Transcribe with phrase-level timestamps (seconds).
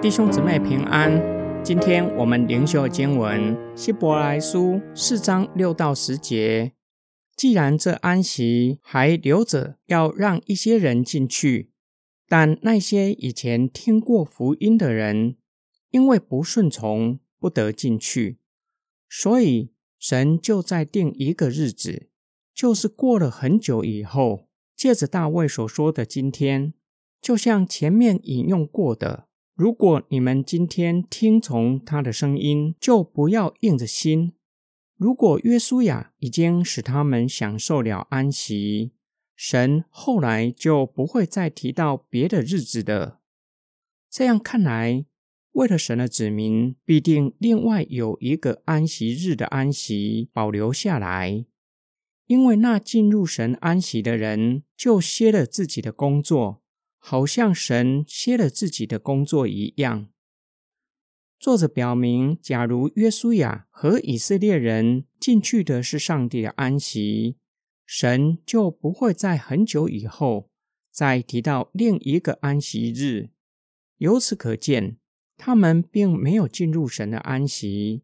[0.00, 1.20] 弟兄姊妹平安，
[1.64, 6.72] 今天我们灵修经文希伯来书四章六到十节。
[7.36, 11.72] 既然这安息还留着，要让一些人进去，
[12.28, 15.36] 但那些以前听过福音的人，
[15.90, 18.38] 因为不顺从，不得进去，
[19.08, 22.07] 所以神就在定一个日子，
[22.58, 26.74] 就是过了很久以后，借着大卫所说的今天，
[27.22, 29.28] 就像前面引用过的。
[29.54, 34.32] 如果你们今天听从他的声音，就不要硬着心。
[34.96, 38.90] 如果约书亚已经使他们享受了安息，
[39.36, 43.20] 神后来就不会再提到别的日子的。
[44.10, 45.04] 这样看来，
[45.52, 51.44] 为了神的子民，必定另外有一个安息日的安息保留下来，
[52.28, 56.62] 因为那进入神安息的人，就歇了自己的工作。
[57.00, 60.08] 好像神歇了自己的工作一样。
[61.38, 67.38] 作者表明，假如约书亚和以色列人进去的是上帝的安息，
[67.86, 70.50] 神就不会在很久以后
[70.90, 73.30] 再提到另一个安息日。
[73.98, 74.98] 由此可见，
[75.36, 78.02] 他们并没有进入神的安息。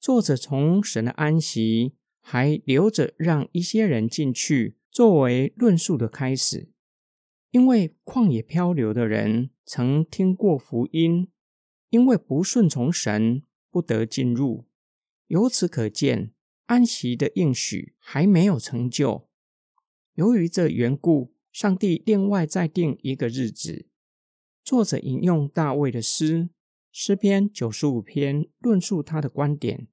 [0.00, 6.70] 作者从神的安息还留着让一些人进去，作为论述的开始。
[7.50, 11.28] 因为旷野漂流的人曾听过福音，
[11.90, 14.66] 因为不顺从神，不得进入。
[15.26, 16.32] 由此可见，
[16.66, 19.28] 安息的应许还没有成就。
[20.14, 23.86] 由于这缘故，上帝另外再定一个日子。
[24.64, 26.48] 作者引用大卫的诗
[26.90, 29.88] 诗篇九十五篇，论述他的观点。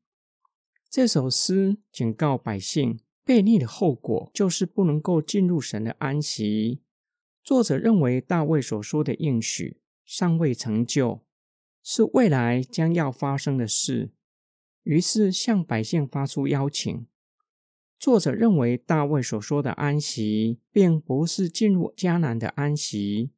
[0.91, 6.81] 这首诗警告百姓，悖逆的后果就是不能够进入神的安息。
[7.43, 11.23] 作者认为大卫所说的应许尚未成就，
[11.83, 14.09] 是未来将要发生的事，
[14.81, 17.05] 于是向百姓发出邀请。
[17.99, 23.29] 作者认为大卫所说的安息，并不是进入迦南的安息。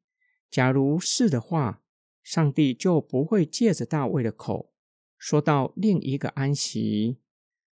[0.49, 1.81] 假如是的话，
[2.23, 4.71] 上帝就不会借着大卫的口
[5.17, 7.17] 说到另一个安息。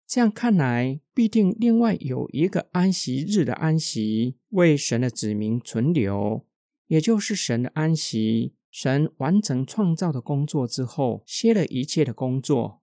[0.06, 6.46] 这样看来，必定另外有一个安息日的安息为神的子民存留，
[6.88, 8.54] 也就是神的安息。
[8.70, 12.82] 神完成创造的工作之后，歇了一切的工作。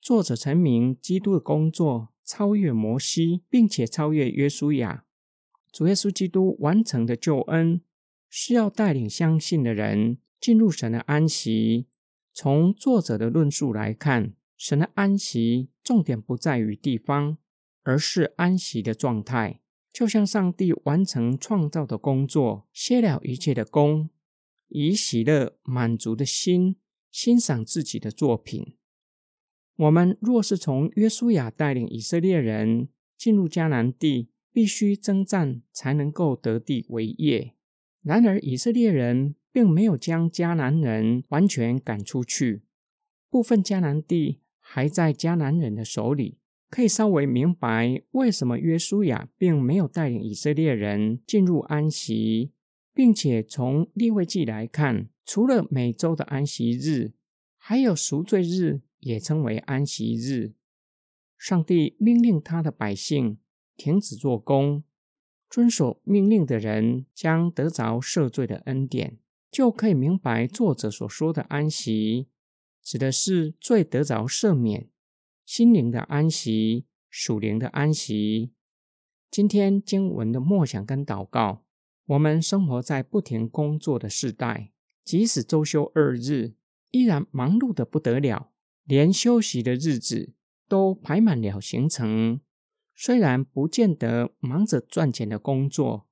[0.00, 5.04] 作者成名，基督的工作超越摩西，并且超越约书亚。
[5.70, 7.82] 主耶稣基督完成的救恩，
[8.30, 11.86] 是要带领相信的人进入神的安息。
[12.32, 14.34] 从作者的论述来看。
[14.56, 17.38] 神的安息重点不在于地方，
[17.82, 19.60] 而是安息的状态，
[19.92, 24.08] 就像上帝完成创造的工作，歇了一切的功，
[24.68, 26.76] 以喜乐满足的心
[27.10, 28.76] 欣赏自己的作品。
[29.76, 37.54] 我们若是从约书亚带领以色列人进入迦南地，必须征战才能够得地为业。
[38.02, 42.62] 然而以色列人并没有将迦南人完全赶出去，
[43.28, 44.40] 部分迦南地。
[44.68, 46.38] 还在迦南人的手里，
[46.68, 52.50] 可以稍微明白为什么约书亚并没有带领以色列人进入安息，
[52.92, 57.12] 并且从立位记来看，除了每周的安息日，
[57.56, 60.54] 还有赎罪日也称为安息日。
[61.38, 63.38] 上帝命令他的百姓
[63.76, 64.82] 停止做工，
[65.48, 69.16] 遵守命令的人将得着赦罪的恩典，
[69.50, 72.26] 就可以明白作者所说的安息。
[72.86, 74.88] 指的是最得着赦免、
[75.44, 78.52] 心灵的安息、属灵的安息。
[79.28, 81.64] 今天经文的默想跟祷告，
[82.06, 84.70] 我们生活在不停工作的时代，
[85.04, 86.54] 即使周休二日，
[86.92, 88.52] 依然忙碌的不得了，
[88.84, 90.34] 连休息的日子
[90.68, 92.40] 都排满了行程。
[92.94, 96.06] 虽然不见得忙着赚钱的工作，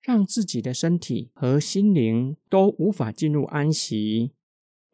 [0.00, 4.32] 让自己的身体和心灵都无法进入安息。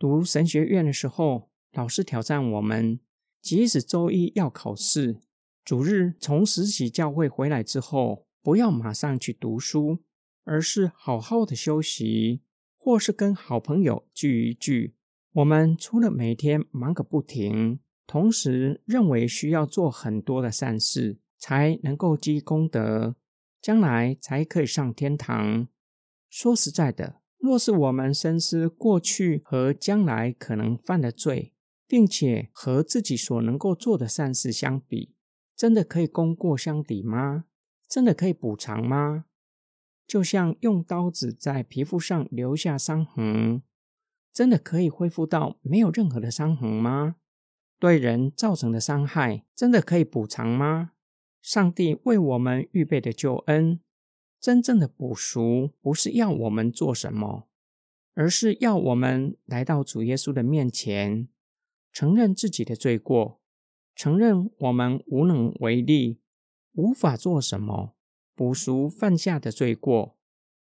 [0.01, 2.99] 读神学院的时候，老师挑战我们：
[3.43, 5.21] 即使周一要考试，
[5.63, 9.99] 主日从实习教会回来之后，不要马上去读书，
[10.45, 12.41] 而是好好的休息，
[12.79, 14.95] 或是跟好朋友聚一聚。
[15.35, 23.17] 我们除了每天忙个不停，同时认为需要做很多的善事，才能够积功德，
[23.61, 25.69] 将来才可以上天堂。
[26.31, 27.21] 说实在的。
[27.41, 31.55] 若是我们深思过去和将来可能犯的罪，
[31.87, 35.15] 并且和自己所能够做的善事相比，
[35.57, 37.47] 真的可以功过相抵吗？
[37.89, 39.25] 真的可以补偿吗？
[40.07, 43.63] 就像用刀子在皮肤上留下伤痕，
[44.33, 47.17] 真的可以恢复到没有任何的伤痕吗？
[47.79, 50.93] 对人造成的伤害，真的可以补偿吗？
[51.41, 53.81] 上帝为我们预备的救恩，
[54.41, 57.47] 真正的补赎，不是要我们做什么，
[58.15, 61.29] 而是要我们来到主耶稣的面前，
[61.93, 63.41] 承认自己的罪过，
[63.95, 66.21] 承认我们无能为力。
[66.73, 67.95] 无法做什么
[68.35, 70.17] 补赎犯下的罪过，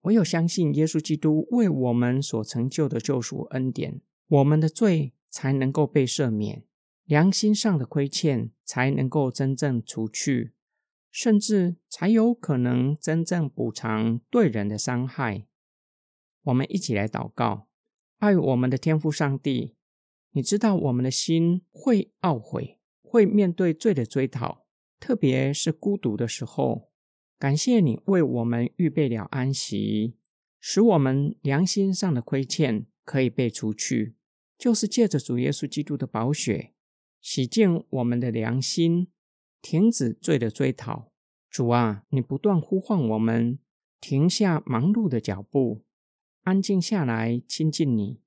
[0.02, 6.64] 唯有相信耶稣基督为我们所成就的救赎恩典，我们的罪才能够被赦免，
[7.04, 10.52] 良心上的亏欠才能够真正除去，
[11.16, 15.46] 甚至才有可能真正补偿对人的伤害。
[16.42, 17.68] 我们一起来祷告，
[18.18, 19.76] 爱我们的天父上帝，
[20.32, 24.66] 你知道我们的心会懊悔，会面对罪的追讨。
[25.00, 26.90] 特别是孤独的时候，
[27.38, 30.18] 感谢你为我们预备了安息，
[30.60, 34.16] 使我们良心上的亏欠可以被除去，
[34.58, 36.74] 就是借着主耶稣基督的宝血
[37.22, 39.08] 洗净我们的良心，
[39.68, 41.10] 停止罪的追讨。
[41.50, 43.58] 主啊，你不断呼唤我们
[44.00, 45.82] 停下忙碌的脚步，
[46.42, 48.20] 安静下来亲近你，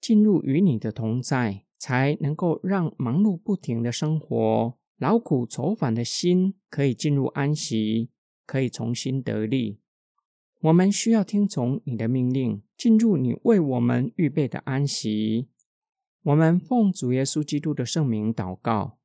[0.00, 4.76] 进入与你的同在，才能够让忙碌不停的生活。
[4.96, 8.10] 劳苦愁烦的心可以进入安息，
[8.44, 9.78] 可以重新得力。
[10.62, 15.46] 我们需要听从你的命令，进入你为我们预备的安息。
[16.24, 18.98] 我们奉主耶稣基督的圣名祷告，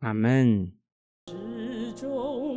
[0.00, 0.79] 阿门。
[2.00, 2.49] 中。